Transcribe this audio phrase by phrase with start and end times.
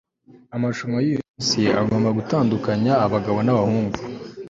[0.55, 3.99] amarushanwa yuyu munsi agomba gutandukanya abagabo nabahungu